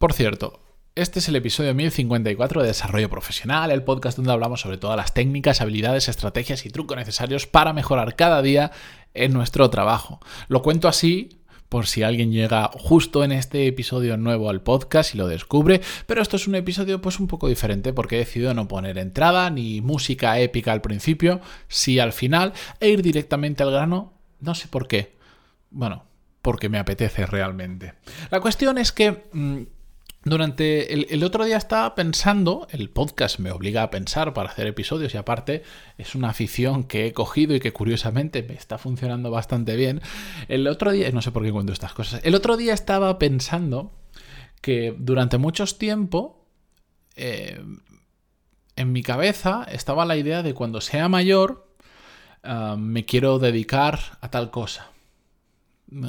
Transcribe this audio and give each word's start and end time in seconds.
Por 0.00 0.14
cierto, 0.14 0.62
este 0.94 1.18
es 1.18 1.28
el 1.28 1.36
episodio 1.36 1.74
1054 1.74 2.62
de 2.62 2.68
Desarrollo 2.68 3.10
Profesional, 3.10 3.70
el 3.70 3.82
podcast 3.82 4.16
donde 4.16 4.32
hablamos 4.32 4.62
sobre 4.62 4.78
todas 4.78 4.96
las 4.96 5.12
técnicas, 5.12 5.60
habilidades, 5.60 6.08
estrategias 6.08 6.64
y 6.64 6.70
trucos 6.70 6.96
necesarios 6.96 7.46
para 7.46 7.74
mejorar 7.74 8.16
cada 8.16 8.40
día 8.40 8.70
en 9.12 9.34
nuestro 9.34 9.68
trabajo. 9.68 10.18
Lo 10.48 10.62
cuento 10.62 10.88
así 10.88 11.42
por 11.68 11.86
si 11.86 12.02
alguien 12.02 12.32
llega 12.32 12.70
justo 12.72 13.24
en 13.24 13.32
este 13.32 13.66
episodio 13.66 14.16
nuevo 14.16 14.48
al 14.48 14.62
podcast 14.62 15.14
y 15.14 15.18
lo 15.18 15.28
descubre, 15.28 15.82
pero 16.06 16.22
esto 16.22 16.36
es 16.36 16.48
un 16.48 16.54
episodio 16.54 17.02
pues 17.02 17.20
un 17.20 17.26
poco 17.26 17.48
diferente 17.48 17.92
porque 17.92 18.16
he 18.16 18.20
decidido 18.20 18.54
no 18.54 18.68
poner 18.68 18.96
entrada 18.96 19.50
ni 19.50 19.82
música 19.82 20.40
épica 20.40 20.72
al 20.72 20.80
principio, 20.80 21.42
sí 21.68 21.98
al 21.98 22.14
final, 22.14 22.54
e 22.80 22.88
ir 22.88 23.02
directamente 23.02 23.62
al 23.62 23.70
grano, 23.70 24.14
no 24.40 24.54
sé 24.54 24.66
por 24.66 24.88
qué. 24.88 25.18
Bueno, 25.70 26.06
porque 26.40 26.70
me 26.70 26.78
apetece 26.78 27.26
realmente. 27.26 27.92
La 28.30 28.40
cuestión 28.40 28.78
es 28.78 28.92
que... 28.92 29.24
Mm, 29.34 29.64
durante 30.22 30.92
el, 30.92 31.24
otro 31.24 31.46
día 31.46 31.56
estaba 31.56 31.94
pensando, 31.94 32.68
el 32.70 32.90
podcast 32.90 33.38
me 33.38 33.50
obliga 33.52 33.82
a 33.82 33.90
pensar 33.90 34.34
para 34.34 34.50
hacer 34.50 34.66
episodios 34.66 35.14
y 35.14 35.16
aparte 35.16 35.62
es 35.96 36.14
una 36.14 36.28
afición 36.28 36.84
que 36.84 37.06
he 37.06 37.12
cogido 37.14 37.54
y 37.54 37.60
que 37.60 37.72
curiosamente 37.72 38.42
me 38.42 38.52
está 38.52 38.76
funcionando 38.76 39.30
bastante 39.30 39.76
bien. 39.76 40.02
El 40.48 40.66
otro 40.66 40.92
día, 40.92 41.10
no 41.10 41.22
sé 41.22 41.32
por 41.32 41.42
qué 41.42 41.52
cuento 41.52 41.72
estas 41.72 41.94
cosas, 41.94 42.20
el 42.22 42.34
otro 42.34 42.58
día 42.58 42.74
estaba 42.74 43.18
pensando 43.18 43.92
que 44.60 44.94
durante 44.98 45.38
mucho 45.38 45.64
tiempo 45.64 46.46
eh, 47.16 47.58
en 48.76 48.92
mi 48.92 49.02
cabeza 49.02 49.66
estaba 49.70 50.04
la 50.04 50.18
idea 50.18 50.42
de 50.42 50.52
cuando 50.52 50.82
sea 50.82 51.08
mayor 51.08 51.74
ah, 52.42 52.76
me 52.78 53.06
quiero 53.06 53.38
dedicar 53.38 54.18
a 54.20 54.30
tal 54.30 54.50
cosa. 54.50 54.90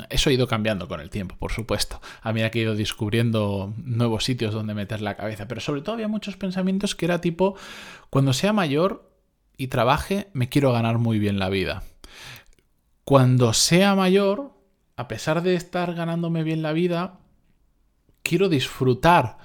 Eso 0.09 0.29
ha 0.29 0.33
ido 0.33 0.47
cambiando 0.47 0.87
con 0.87 0.99
el 0.99 1.09
tiempo, 1.09 1.35
por 1.37 1.51
supuesto. 1.51 2.01
A 2.21 2.33
medida 2.33 2.51
que 2.51 2.59
he 2.59 2.63
ido 2.63 2.75
descubriendo 2.75 3.73
nuevos 3.77 4.23
sitios 4.23 4.53
donde 4.53 4.73
meter 4.73 5.01
la 5.01 5.15
cabeza. 5.15 5.47
Pero 5.47 5.61
sobre 5.61 5.81
todo 5.81 5.93
había 5.93 6.07
muchos 6.07 6.37
pensamientos 6.37 6.95
que 6.95 7.05
era 7.05 7.21
tipo, 7.21 7.55
cuando 8.09 8.33
sea 8.33 8.53
mayor 8.53 9.11
y 9.57 9.67
trabaje, 9.67 10.29
me 10.33 10.49
quiero 10.49 10.71
ganar 10.71 10.97
muy 10.97 11.19
bien 11.19 11.39
la 11.39 11.49
vida. 11.49 11.83
Cuando 13.03 13.53
sea 13.53 13.95
mayor, 13.95 14.53
a 14.95 15.07
pesar 15.07 15.41
de 15.41 15.55
estar 15.55 15.93
ganándome 15.95 16.43
bien 16.43 16.61
la 16.61 16.73
vida, 16.73 17.19
quiero 18.21 18.49
disfrutar 18.49 19.37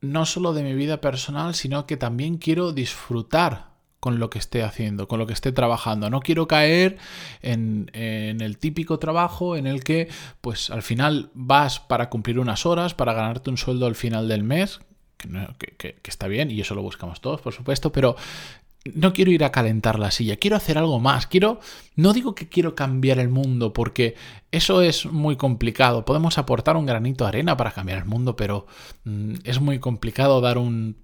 no 0.00 0.26
solo 0.26 0.52
de 0.52 0.62
mi 0.62 0.74
vida 0.74 1.00
personal, 1.00 1.54
sino 1.54 1.86
que 1.86 1.96
también 1.96 2.36
quiero 2.36 2.72
disfrutar 2.72 3.71
con 4.02 4.18
lo 4.18 4.30
que 4.30 4.40
esté 4.40 4.64
haciendo, 4.64 5.06
con 5.06 5.20
lo 5.20 5.28
que 5.28 5.32
esté 5.32 5.52
trabajando. 5.52 6.10
No 6.10 6.18
quiero 6.18 6.48
caer 6.48 6.98
en, 7.40 7.88
el 7.94 8.58
típico 8.58 8.98
trabajo 8.98 9.56
en 9.56 9.68
el 9.68 9.84
que, 9.84 10.08
pues 10.40 10.70
al 10.70 10.82
final 10.82 11.30
vas 11.34 11.78
para 11.78 12.10
cumplir 12.10 12.40
unas 12.40 12.66
horas, 12.66 12.94
para 12.94 13.12
ganarte 13.12 13.48
un 13.48 13.58
sueldo 13.58 13.86
al 13.86 13.94
final 13.94 14.26
del 14.26 14.42
mes, 14.42 14.80
que, 15.78 15.94
está 16.02 16.26
bien 16.26 16.50
y 16.50 16.60
eso 16.60 16.74
lo 16.74 16.82
buscamos 16.82 17.20
todos, 17.20 17.40
por 17.42 17.52
supuesto, 17.52 17.92
pero 17.92 18.16
no 18.92 19.12
quiero 19.12 19.30
ir 19.30 19.44
a 19.44 19.52
calentar 19.52 20.00
la 20.00 20.10
silla, 20.10 20.34
quiero 20.34 20.56
hacer 20.56 20.78
algo 20.78 20.98
más, 20.98 21.28
quiero, 21.28 21.60
no 21.94 22.12
digo 22.12 22.34
que 22.34 22.48
quiero 22.48 22.74
cambiar 22.74 23.20
el 23.20 23.28
mundo, 23.28 23.72
porque 23.72 24.16
eso 24.50 24.82
es 24.82 25.06
muy 25.06 25.36
complicado, 25.36 26.04
podemos 26.04 26.38
aportar 26.38 26.76
un 26.76 26.86
granito 26.86 27.22
de 27.22 27.28
arena 27.28 27.56
para 27.56 27.70
cambiar 27.70 27.98
el 27.98 28.06
mundo, 28.06 28.34
pero 28.34 28.66
mm, 29.04 29.34
es 29.44 29.60
muy 29.60 29.78
complicado 29.78 30.40
dar 30.40 30.58
un 30.58 30.96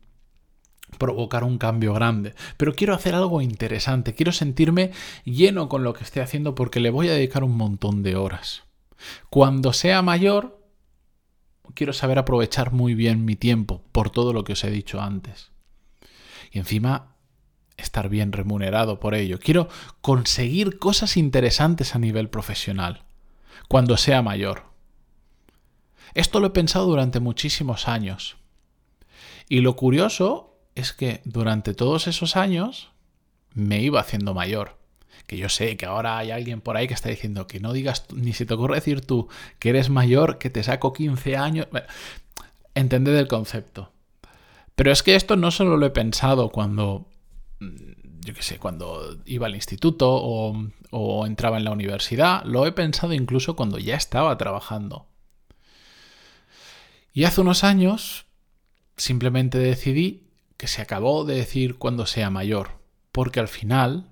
provocar 0.96 1.44
un 1.44 1.58
cambio 1.58 1.92
grande. 1.92 2.34
Pero 2.56 2.74
quiero 2.74 2.94
hacer 2.94 3.14
algo 3.14 3.40
interesante, 3.40 4.14
quiero 4.14 4.32
sentirme 4.32 4.92
lleno 5.24 5.68
con 5.68 5.84
lo 5.84 5.92
que 5.92 6.04
esté 6.04 6.20
haciendo 6.20 6.54
porque 6.54 6.80
le 6.80 6.90
voy 6.90 7.08
a 7.08 7.12
dedicar 7.12 7.44
un 7.44 7.56
montón 7.56 8.02
de 8.02 8.16
horas. 8.16 8.64
Cuando 9.30 9.72
sea 9.72 10.02
mayor, 10.02 10.58
quiero 11.74 11.92
saber 11.92 12.18
aprovechar 12.18 12.72
muy 12.72 12.94
bien 12.94 13.24
mi 13.24 13.36
tiempo 13.36 13.82
por 13.92 14.10
todo 14.10 14.32
lo 14.32 14.44
que 14.44 14.54
os 14.54 14.64
he 14.64 14.70
dicho 14.70 15.00
antes. 15.00 15.52
Y 16.50 16.58
encima, 16.58 17.14
estar 17.76 18.08
bien 18.08 18.32
remunerado 18.32 19.00
por 19.00 19.14
ello. 19.14 19.38
Quiero 19.38 19.68
conseguir 20.00 20.78
cosas 20.78 21.16
interesantes 21.16 21.94
a 21.94 21.98
nivel 21.98 22.28
profesional. 22.28 23.04
Cuando 23.68 23.96
sea 23.96 24.22
mayor. 24.22 24.64
Esto 26.14 26.40
lo 26.40 26.48
he 26.48 26.50
pensado 26.50 26.86
durante 26.86 27.20
muchísimos 27.20 27.86
años. 27.86 28.38
Y 29.48 29.60
lo 29.60 29.76
curioso 29.76 30.47
es 30.78 30.92
que 30.92 31.20
durante 31.24 31.74
todos 31.74 32.06
esos 32.06 32.36
años 32.36 32.90
me 33.54 33.80
iba 33.82 34.00
haciendo 34.00 34.34
mayor. 34.34 34.78
Que 35.26 35.36
yo 35.36 35.48
sé 35.48 35.76
que 35.76 35.86
ahora 35.86 36.16
hay 36.16 36.30
alguien 36.30 36.60
por 36.60 36.76
ahí 36.76 36.86
que 36.86 36.94
está 36.94 37.08
diciendo 37.08 37.46
que 37.46 37.60
no 37.60 37.72
digas, 37.72 38.06
ni 38.14 38.32
se 38.32 38.46
te 38.46 38.54
ocurre 38.54 38.76
decir 38.76 39.00
tú 39.00 39.28
que 39.58 39.70
eres 39.70 39.90
mayor, 39.90 40.38
que 40.38 40.50
te 40.50 40.62
saco 40.62 40.92
15 40.92 41.36
años. 41.36 41.66
Entended 42.74 43.16
el 43.16 43.28
concepto. 43.28 43.92
Pero 44.74 44.92
es 44.92 45.02
que 45.02 45.16
esto 45.16 45.36
no 45.36 45.50
solo 45.50 45.76
lo 45.76 45.86
he 45.86 45.90
pensado 45.90 46.50
cuando, 46.50 47.08
mm, 47.58 48.20
yo 48.20 48.34
qué 48.34 48.42
sé, 48.42 48.58
cuando 48.58 49.18
iba 49.26 49.46
al 49.46 49.56
instituto 49.56 50.08
o, 50.08 50.56
o 50.90 51.26
entraba 51.26 51.58
en 51.58 51.64
la 51.64 51.72
universidad, 51.72 52.44
lo 52.44 52.64
he 52.64 52.72
pensado 52.72 53.12
incluso 53.12 53.56
cuando 53.56 53.78
ya 53.78 53.96
estaba 53.96 54.38
trabajando. 54.38 55.08
Y 57.12 57.24
hace 57.24 57.40
unos 57.40 57.64
años 57.64 58.26
simplemente 58.96 59.58
decidí 59.58 60.27
que 60.58 60.66
se 60.66 60.82
acabó 60.82 61.24
de 61.24 61.36
decir 61.36 61.78
cuando 61.78 62.04
sea 62.04 62.28
mayor, 62.30 62.80
porque 63.12 63.40
al 63.40 63.48
final 63.48 64.08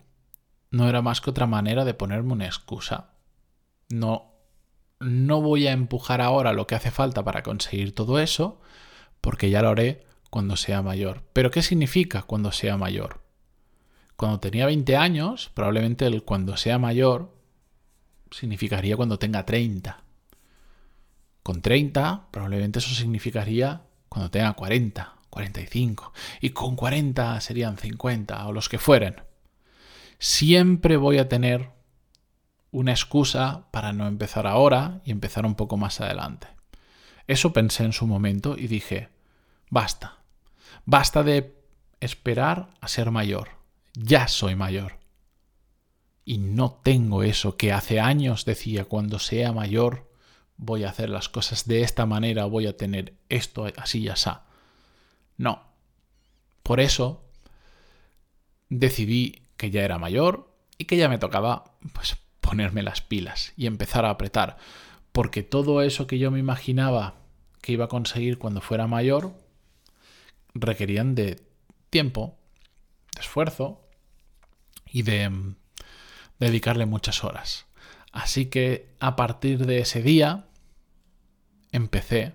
no 0.71 0.89
era 0.89 1.03
más 1.03 1.21
que 1.21 1.29
otra 1.29 1.47
manera 1.47 1.85
de 1.85 1.93
ponerme 1.93 2.33
una 2.33 2.47
excusa. 2.47 3.11
No, 3.91 4.33
no 5.01 5.43
voy 5.43 5.67
a 5.67 5.73
empujar 5.73 6.21
ahora 6.21 6.53
lo 6.53 6.67
que 6.67 6.77
hace 6.77 6.93
falta 6.93 7.25
para 7.25 7.43
conseguir 7.43 7.95
todo 7.95 8.21
eso, 8.21 8.61
porque 9.21 9.51
ya 9.51 9.61
lo 9.61 9.71
haré 9.71 10.07
cuando 10.31 10.57
sea 10.57 10.83
mayor. 10.83 11.25
Pero 11.33 11.51
¿qué 11.51 11.63
significa 11.63 12.23
cuando 12.23 12.53
sea 12.53 12.77
mayor? 12.77 13.23
Cuando 14.15 14.39
tenía 14.39 14.67
20 14.67 14.97
años, 14.97 15.51
probablemente 15.53 16.07
el 16.07 16.23
cuando 16.23 16.57
sea 16.57 16.79
mayor 16.79 17.35
significaría 18.31 18.97
cuando 18.97 19.19
tenga 19.19 19.45
30. 19.45 20.01
Con 21.43 21.61
30, 21.61 22.29
probablemente 22.31 22.79
eso 22.79 22.95
significaría 22.95 23.83
cuando 24.09 24.31
tenga 24.31 24.53
40 24.53 25.16
45 25.31 26.13
y 26.41 26.51
con 26.51 26.77
40 26.77 27.41
serían 27.41 27.77
50 27.77 28.47
o 28.47 28.53
los 28.53 28.69
que 28.69 28.79
fueren. 28.79 29.23
Siempre 30.19 30.97
voy 30.97 31.19
a 31.19 31.29
tener 31.29 31.71
una 32.71 32.93
excusa 32.93 33.67
para 33.71 33.93
no 33.93 34.07
empezar 34.07 34.47
ahora 34.47 35.01
y 35.05 35.11
empezar 35.11 35.47
un 35.47 35.55
poco 35.55 35.77
más 35.77 36.01
adelante. 36.01 36.49
Eso 37.27 37.53
pensé 37.53 37.85
en 37.85 37.93
su 37.93 38.07
momento 38.07 38.57
y 38.57 38.67
dije, 38.67 39.09
basta, 39.71 40.19
basta 40.85 41.23
de 41.23 41.57
esperar 42.01 42.71
a 42.81 42.89
ser 42.89 43.11
mayor, 43.11 43.49
ya 43.95 44.29
soy 44.29 44.55
mayor. 44.55 44.99
Y 46.25 46.39
no 46.39 46.81
tengo 46.83 47.23
eso 47.23 47.57
que 47.57 47.73
hace 47.73 48.01
años 48.01 48.45
decía, 48.45 48.85
cuando 48.85 49.19
sea 49.19 49.53
mayor 49.53 50.11
voy 50.57 50.85
a 50.85 50.91
hacer 50.91 51.11
las 51.11 51.29
cosas 51.29 51.67
de 51.67 51.83
esta 51.83 52.07
manera, 52.07 52.47
voy 52.47 52.67
a 52.67 52.77
tener 52.77 53.15
esto 53.29 53.67
así 53.77 54.01
y 54.01 54.09
así. 54.09 54.31
No. 55.37 55.63
Por 56.63 56.81
eso 56.81 57.25
decidí 58.69 59.43
que 59.57 59.71
ya 59.71 59.83
era 59.83 59.99
mayor 59.99 60.53
y 60.79 60.85
que 60.87 60.97
ya 60.97 61.09
me 61.09 61.19
tocaba 61.19 61.77
pues 61.93 62.17
ponerme 62.41 62.83
las 62.83 63.01
pilas 63.01 63.53
y 63.57 63.67
empezar 63.67 64.05
a 64.05 64.11
apretar, 64.11 64.57
porque 65.13 65.43
todo 65.43 65.83
eso 65.83 66.07
que 66.07 66.19
yo 66.19 66.31
me 66.31 66.39
imaginaba 66.39 67.15
que 67.61 67.73
iba 67.73 67.87
a 67.87 67.89
conseguir 67.89 68.39
cuando 68.39 68.61
fuera 68.61 68.87
mayor 68.87 69.35
requerían 70.55 71.15
de 71.15 71.41
tiempo, 71.91 72.37
de 73.15 73.23
esfuerzo 73.23 73.81
y 74.87 75.03
de 75.03 75.29
mm, 75.29 75.57
dedicarle 76.39 76.87
muchas 76.87 77.25
horas. 77.25 77.67
Así 78.13 78.47
que 78.47 78.95
a 79.01 79.17
partir 79.17 79.67
de 79.67 79.81
ese 79.81 80.03
día 80.03 80.47
empecé 81.73 82.35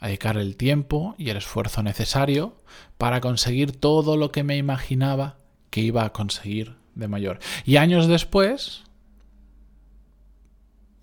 a 0.00 0.06
dedicar 0.06 0.36
el 0.36 0.56
tiempo 0.56 1.14
y 1.18 1.30
el 1.30 1.36
esfuerzo 1.36 1.82
necesario 1.82 2.56
para 2.98 3.20
conseguir 3.20 3.72
todo 3.72 4.16
lo 4.16 4.32
que 4.32 4.44
me 4.44 4.56
imaginaba 4.56 5.38
que 5.70 5.80
iba 5.80 6.04
a 6.04 6.12
conseguir 6.12 6.76
de 6.94 7.08
mayor. 7.08 7.38
Y 7.64 7.76
años 7.76 8.06
después, 8.06 8.84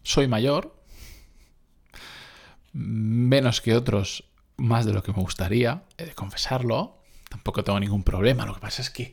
soy 0.04 0.28
mayor, 0.28 0.76
menos 2.74 3.62
que 3.62 3.76
otros, 3.76 4.26
más 4.58 4.86
de 4.86 4.94
lo 4.94 5.04
que 5.04 5.12
me 5.12 5.22
gustaría, 5.22 5.84
he 5.98 6.06
de 6.06 6.14
confesarlo, 6.16 7.03
Tampoco 7.44 7.66
tengo 7.66 7.80
ningún 7.82 8.04
problema. 8.04 8.46
Lo 8.46 8.54
que 8.54 8.62
pasa 8.62 8.82
es 8.82 8.90
que. 8.90 9.12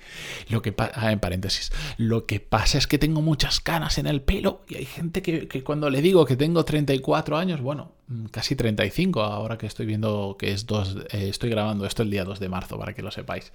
Lo 0.50 0.62
que 0.62 0.72
ah, 0.78 1.10
en 1.10 1.18
paréntesis. 1.18 1.72
Lo 1.96 2.26
que 2.26 2.38
pasa 2.38 2.78
es 2.78 2.86
que 2.86 2.96
tengo 2.96 3.22
muchas 3.22 3.58
canas 3.58 3.98
en 3.98 4.06
el 4.06 4.22
pelo. 4.22 4.62
Y 4.68 4.76
hay 4.76 4.84
gente 4.84 5.20
que, 5.20 5.64
cuando 5.64 5.90
le 5.90 6.00
digo 6.00 6.24
que 6.24 6.36
tengo 6.36 6.64
34 6.64 7.36
años, 7.36 7.60
bueno, 7.60 7.90
mm, 8.06 8.26
casi 8.26 8.54
35, 8.54 9.20
ahora 9.20 9.58
que 9.58 9.66
estoy 9.66 9.84
viendo 9.84 10.36
que 10.38 10.52
es 10.52 10.66
2. 10.66 11.06
Eh, 11.10 11.28
estoy 11.28 11.50
grabando 11.50 11.84
esto 11.86 12.04
el 12.04 12.10
día 12.10 12.22
2 12.22 12.38
de 12.38 12.48
marzo, 12.48 12.78
para 12.78 12.92
que 12.94 13.02
lo 13.02 13.10
sepáis. 13.10 13.52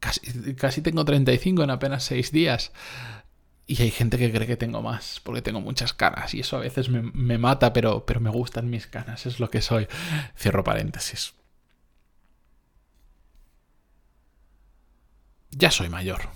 Casi, 0.00 0.54
casi 0.54 0.80
tengo 0.80 1.04
35 1.04 1.64
en 1.64 1.70
apenas 1.70 2.02
6 2.04 2.32
días. 2.32 2.72
Y 3.66 3.82
hay 3.82 3.90
gente 3.90 4.16
que 4.16 4.32
cree 4.32 4.46
que 4.46 4.56
tengo 4.56 4.80
más, 4.80 5.20
porque 5.22 5.42
tengo 5.42 5.60
muchas 5.60 5.92
canas. 5.92 6.32
Y 6.32 6.40
eso 6.40 6.56
a 6.56 6.60
veces 6.60 6.88
me, 6.88 7.02
me 7.02 7.36
mata, 7.36 7.74
pero, 7.74 8.06
pero 8.06 8.20
me 8.20 8.30
gustan 8.30 8.70
mis 8.70 8.86
canas, 8.86 9.26
es 9.26 9.38
lo 9.38 9.50
que 9.50 9.60
soy. 9.60 9.86
Cierro 10.34 10.64
paréntesis. 10.64 11.34
Ya 15.58 15.70
soy 15.70 15.88
mayor. 15.88 16.28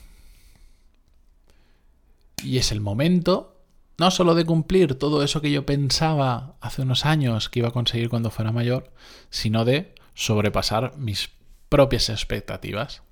Y 2.42 2.56
es 2.56 2.72
el 2.72 2.80
momento 2.80 3.62
no 3.98 4.10
solo 4.10 4.34
de 4.34 4.46
cumplir 4.46 4.94
todo 4.94 5.22
eso 5.22 5.42
que 5.42 5.50
yo 5.50 5.66
pensaba 5.66 6.56
hace 6.62 6.80
unos 6.80 7.04
años 7.04 7.50
que 7.50 7.58
iba 7.58 7.68
a 7.68 7.72
conseguir 7.72 8.08
cuando 8.08 8.30
fuera 8.30 8.50
mayor, 8.50 8.94
sino 9.28 9.66
de 9.66 9.94
sobrepasar 10.14 10.96
mis 10.96 11.28
propias 11.68 12.08
expectativas. 12.08 13.02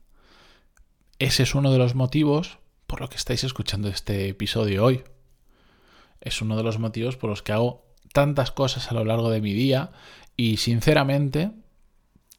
Ese 1.19 1.43
es 1.43 1.55
uno 1.55 1.71
de 1.71 1.79
los 1.79 1.95
motivos 1.95 2.59
por 2.87 3.03
lo 3.03 3.11
que 3.11 3.17
estáis 3.17 3.45
escuchando 3.45 3.89
este 3.89 4.31
episodio 4.31 4.87
hoy. 4.87 5.05
Es 6.23 6.41
uno 6.41 6.57
de 6.57 6.63
los 6.63 6.79
motivos 6.79 7.19
por 7.19 7.29
los 7.29 7.43
que 7.43 7.53
hago 7.53 7.85
tantas 8.15 8.51
cosas 8.51 8.91
a 8.91 8.95
lo 8.95 9.05
largo 9.05 9.29
de 9.29 9.43
mi 9.43 9.53
día 9.53 9.93
y 10.39 10.57
sinceramente 10.57 11.51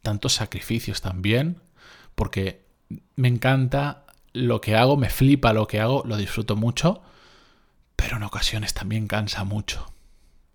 tantos 0.02 0.34
sacrificios 0.34 1.02
también, 1.02 1.62
porque 2.16 2.69
me 3.16 3.28
encanta 3.28 4.06
lo 4.34 4.62
que 4.62 4.76
hago, 4.76 4.98
me 4.98 5.10
flipa 5.10 5.54
lo 5.54 5.68
que 5.68 5.80
hago, 5.80 6.04
lo 6.06 6.18
disfruto 6.18 6.56
mucho 6.56 7.02
pero 8.00 8.16
en 8.16 8.24
ocasiones 8.24 8.74
también 8.74 9.08
cansa 9.08 9.44
mucho. 9.44 9.92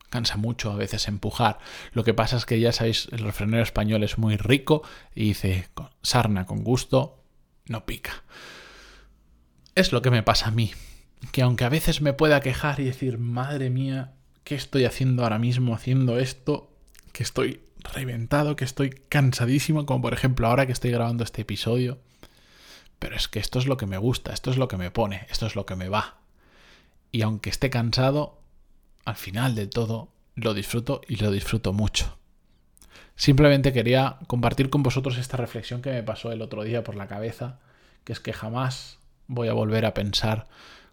Cansa 0.08 0.38
mucho 0.38 0.70
a 0.70 0.76
veces 0.76 1.08
empujar. 1.08 1.58
Lo 1.92 2.02
que 2.02 2.14
pasa 2.14 2.38
es 2.38 2.46
que 2.46 2.58
ya 2.58 2.72
sabéis, 2.72 3.06
el 3.12 3.18
refranero 3.18 3.62
español 3.62 4.02
es 4.02 4.16
muy 4.16 4.38
rico 4.38 4.82
y 5.14 5.24
dice, 5.24 5.68
sarna 6.02 6.46
con 6.46 6.64
gusto, 6.64 7.22
no 7.66 7.84
pica. 7.84 8.24
Es 9.74 9.92
lo 9.92 10.00
que 10.00 10.10
me 10.10 10.22
pasa 10.22 10.46
a 10.46 10.50
mí. 10.52 10.72
Que 11.32 11.42
aunque 11.42 11.64
a 11.64 11.68
veces 11.68 12.00
me 12.00 12.14
pueda 12.14 12.40
quejar 12.40 12.80
y 12.80 12.84
decir, 12.84 13.18
madre 13.18 13.68
mía, 13.68 14.14
¿qué 14.42 14.54
estoy 14.54 14.86
haciendo 14.86 15.22
ahora 15.22 15.38
mismo 15.38 15.74
haciendo 15.74 16.18
esto? 16.18 16.70
Que 17.12 17.24
estoy 17.24 17.60
reventado, 17.94 18.56
que 18.56 18.64
estoy 18.64 18.88
cansadísimo, 19.10 19.84
como 19.84 20.00
por 20.00 20.14
ejemplo 20.14 20.46
ahora 20.46 20.64
que 20.64 20.72
estoy 20.72 20.92
grabando 20.92 21.24
este 21.24 21.42
episodio. 21.42 21.98
Pero 23.04 23.16
es 23.16 23.28
que 23.28 23.38
esto 23.38 23.58
es 23.58 23.66
lo 23.66 23.76
que 23.76 23.84
me 23.84 23.98
gusta, 23.98 24.32
esto 24.32 24.50
es 24.50 24.56
lo 24.56 24.66
que 24.66 24.78
me 24.78 24.90
pone, 24.90 25.26
esto 25.28 25.44
es 25.46 25.56
lo 25.56 25.66
que 25.66 25.76
me 25.76 25.90
va 25.90 26.24
y 27.12 27.20
aunque 27.20 27.50
esté 27.50 27.68
cansado, 27.68 28.40
al 29.04 29.16
final 29.16 29.54
de 29.54 29.66
todo 29.66 30.08
lo 30.36 30.54
disfruto 30.54 31.02
y 31.06 31.16
lo 31.16 31.30
disfruto 31.30 31.74
mucho. 31.74 32.16
Simplemente 33.14 33.74
quería 33.74 34.16
compartir 34.26 34.70
con 34.70 34.82
vosotros 34.82 35.18
esta 35.18 35.36
reflexión 35.36 35.82
que 35.82 35.92
me 35.92 36.02
pasó 36.02 36.32
el 36.32 36.40
otro 36.40 36.64
día 36.64 36.82
por 36.82 36.96
la 36.96 37.06
cabeza, 37.06 37.60
que 38.04 38.14
es 38.14 38.20
que 38.20 38.32
jamás 38.32 39.00
voy 39.26 39.48
a 39.48 39.52
volver 39.52 39.84
a 39.84 39.92
pensar, 39.92 40.48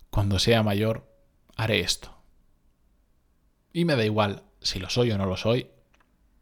cuando 0.10 0.38
sea 0.38 0.64
mayor, 0.64 1.08
haré 1.56 1.80
esto. 1.80 2.16
Y 3.72 3.86
me 3.86 3.96
da 3.96 4.04
igual 4.04 4.44
si 4.62 4.80
lo 4.80 4.90
soy 4.90 5.12
o 5.12 5.18
no 5.18 5.26
lo 5.26 5.38
soy, 5.38 5.72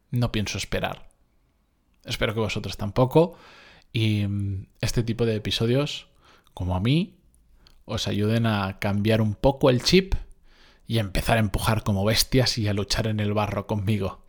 no 0.10 0.31
pienso 0.31 0.57
esperar. 0.57 1.07
Espero 2.04 2.33
que 2.33 2.39
vosotros 2.39 2.75
tampoco. 2.75 3.38
Y 3.92 4.28
mm, 4.28 4.68
este 4.82 5.04
tipo 5.04 5.26
de 5.26 5.36
episodios, 5.36 6.08
como 6.54 6.76
a 6.76 6.80
mí, 6.80 7.16
os 7.86 8.08
ayuden 8.08 8.46
a 8.46 8.80
cambiar 8.80 9.22
un 9.22 9.34
poco 9.34 9.70
el 9.70 9.84
chip 9.84 10.14
y 10.88 11.00
empezar 11.00 11.38
a 11.38 11.42
empujar 11.42 11.84
como 11.84 12.06
bestias 12.06 12.58
y 12.58 12.68
a 12.68 12.74
luchar 12.74 13.08
en 13.08 13.20
el 13.20 13.34
barro 13.34 13.68
conmigo. 13.68 14.26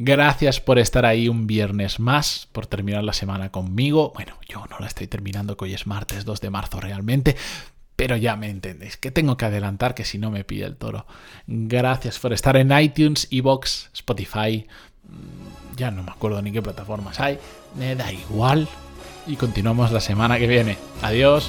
Gracias 0.00 0.60
por 0.60 0.78
estar 0.78 1.04
ahí 1.04 1.28
un 1.28 1.46
viernes 1.46 1.98
más, 1.98 2.48
por 2.52 2.66
terminar 2.66 3.02
la 3.02 3.12
semana 3.12 3.50
conmigo. 3.50 4.12
Bueno, 4.14 4.38
yo 4.48 4.64
no 4.70 4.78
la 4.78 4.86
estoy 4.86 5.08
terminando, 5.08 5.56
que 5.56 5.64
hoy 5.64 5.74
es 5.74 5.86
martes 5.86 6.24
2 6.24 6.40
de 6.40 6.50
marzo 6.50 6.78
realmente, 6.78 7.36
pero 7.96 8.16
ya 8.16 8.36
me 8.36 8.48
entendéis, 8.48 8.96
que 8.96 9.10
tengo 9.10 9.36
que 9.36 9.46
adelantar 9.46 9.96
que 9.96 10.04
si 10.04 10.18
no 10.18 10.30
me 10.30 10.44
pide 10.44 10.66
el 10.66 10.76
toro. 10.76 11.04
Gracias 11.48 12.20
por 12.20 12.32
estar 12.32 12.56
en 12.56 12.70
iTunes, 12.78 13.26
Evox, 13.32 13.90
Spotify, 13.92 14.68
ya 15.78 15.90
no 15.90 16.02
me 16.02 16.10
acuerdo 16.10 16.42
ni 16.42 16.52
qué 16.52 16.60
plataformas 16.60 17.20
hay, 17.20 17.38
me 17.76 17.94
da 17.94 18.12
igual. 18.12 18.68
Y 19.26 19.36
continuamos 19.36 19.92
la 19.92 20.00
semana 20.00 20.38
que 20.38 20.46
viene. 20.46 20.76
Adiós. 21.02 21.48